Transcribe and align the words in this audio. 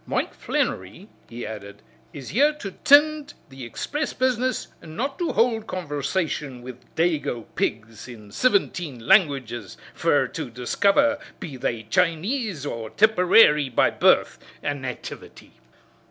Mike 0.07 0.33
Flannery," 0.33 1.09
he 1.29 1.45
added, 1.45 1.83
"is 2.11 2.29
here 2.29 2.51
to 2.53 2.71
tind 2.83 3.27
to 3.27 3.35
the 3.49 3.63
expriss 3.63 4.13
business 4.17 4.69
and 4.81 4.97
not 4.97 5.19
to 5.19 5.31
hould 5.33 5.67
conversation 5.67 6.63
wid 6.63 6.79
dago 6.95 7.45
pigs 7.53 8.07
in 8.07 8.31
sivinteen 8.31 8.99
languages 9.01 9.77
fer 9.93 10.25
to 10.25 10.49
discover 10.49 11.19
be 11.39 11.55
they 11.55 11.83
Chinese 11.83 12.65
or 12.65 12.89
Tipperary 12.89 13.69
by 13.69 13.91
birth 13.91 14.39
an' 14.63 14.81
nativity." 14.81 15.53